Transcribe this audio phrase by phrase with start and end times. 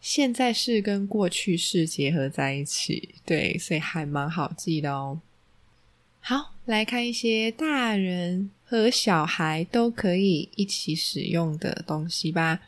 [0.01, 5.21] 现在式跟过去式结合在一起，对，所以还蛮好记的哦。
[6.19, 12.59] 好，来看一些大人和小孩都可以一起使用的东西吧。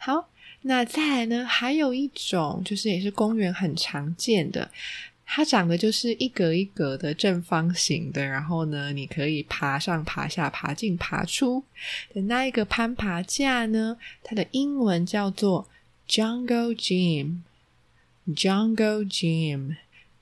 [0.00, 0.31] 好。
[0.62, 1.44] 那再来呢？
[1.44, 4.70] 还有一种，就是也是公园很常见的，
[5.26, 11.64] 它长得就是一格一格的正方形的，然后呢，你可以爬上爬下、爬进爬出
[12.14, 15.68] 的那一个攀爬架呢，它的英文叫做
[16.08, 19.04] Jungle Gym，Jungle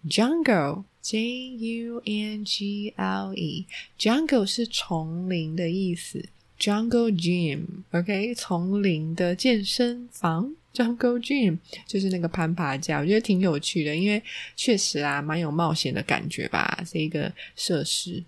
[0.07, 6.31] Gym，Jungle J U N G L E，Jungle 是丛林的意思。
[6.61, 10.55] Jungle Gym，OK，丛林的健身房。
[10.75, 14.23] Jungle Gym 就是那个攀爬架，我觉得挺有趣的，因为
[14.55, 16.85] 确实啊，蛮有冒险的感觉吧。
[16.87, 18.23] 这个设施。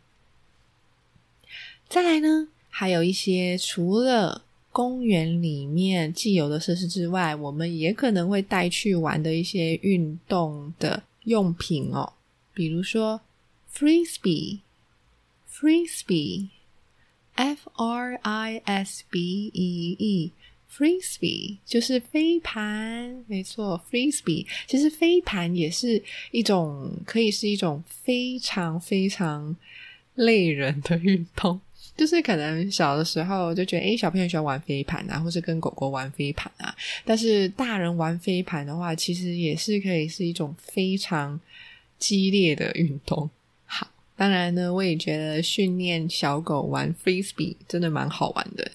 [1.89, 12.15] 再来呢，还有一些除了公园里面既有的设施之外，我们也可能会带去玩的一些运动的用品哦，
[12.55, 13.21] 比如说
[13.73, 16.49] Frisbee，Frisbee。
[17.35, 29.57] F R I S B E E，frisbee 就是飞盘，没错，frisbee 其实飞盘也是一种，可以是一种非常非常
[30.15, 31.61] 累人的运动。
[31.95, 36.75] 就是可能小的时候就觉得，诶，小朋友喜欢玩飞盘啊，或是跟狗狗玩飞盘啊。
[37.05, 41.39] 但是大人玩飞盘的话，其实也是可以是一种非常
[41.99, 43.29] 激烈的运动。
[44.23, 48.71] 当然呢，我也觉得训练小狗玩 frisbee 真的蛮好玩的。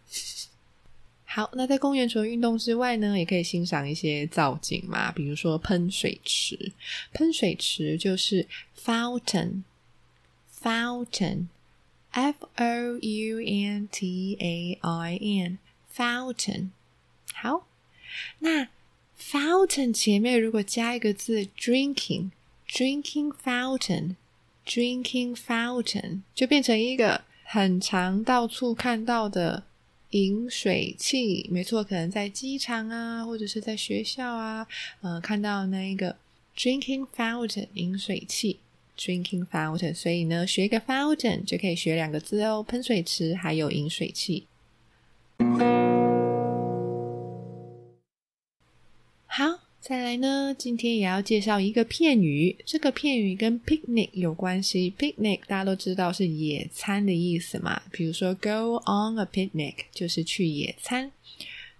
[1.31, 6.71] 好，那在公园除了运动之外呢，也可以欣赏一些造景嘛，比如说喷水池，
[7.13, 8.47] 喷水池就是
[8.83, 11.45] fountain，fountain。
[12.19, 16.71] F O U N T A I N，fountain。
[17.33, 17.65] 好，
[18.39, 18.67] 那
[19.17, 29.63] fountain 前面如果加一个字 drinking，drinking fountain，drinking fountain 就变成一个很常到处看到的
[30.09, 31.47] 饮水器。
[31.49, 34.67] 没错，可能在机场啊，或者是在学校啊，
[34.99, 36.17] 呃，看到那一个
[36.57, 38.59] drinking fountain 饮水器。
[38.99, 44.45] Drinking fountain，所以呢，学一个 fountain 就可以学两个字哦，喷水池还有饮水器。
[49.25, 54.93] 好，再来呢，今天也要介绍一个片语，这个片语跟 picnic 有关系。
[54.97, 61.11] picnic 大家都知道是野餐的意思嘛，比如说 go on a picnic 就是去野餐。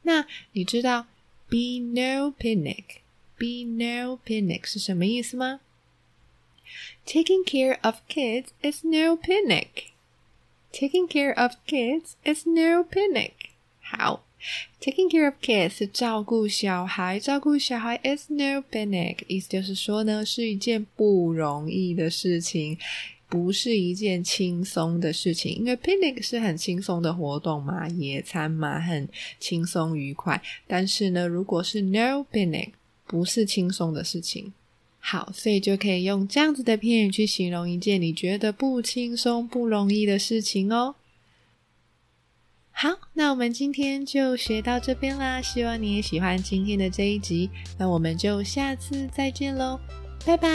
[0.04, 1.08] 那你知道
[1.50, 5.60] be no picnic，be no picnic 是什么意思吗
[7.06, 9.94] ？Taking care of kids is no picnic.
[10.72, 13.32] Taking care of kids is no picnic.
[13.82, 14.24] 好
[14.80, 22.78] ，taking care of kids 是照顾小孩，照顾小孩 is no picnic，意思就是说呢，是一件不容易的事情，
[23.28, 25.56] 不是一件轻松的事情。
[25.56, 30.40] 因为 picnic 是很轻松的活动嘛，野餐嘛，很轻松愉快。
[30.68, 32.74] 但是呢，如果是 no picnic，
[33.08, 34.54] 不是轻松的事情。
[35.00, 40.96] 好，所以就可以用这样子的片语去形容一件你觉得不轻松、不容易的事情哦。
[42.72, 45.42] 好，那我们今天就学到这边啦。
[45.42, 49.80] 希望你也喜欢今天的这一集，那我们就下次再见喽，
[50.26, 50.50] 拜拜。